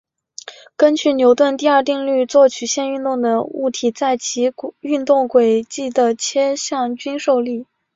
[0.75, 7.67] 根据牛顿第二定律做曲线运动的物体在其运动轨迹的切向均受力。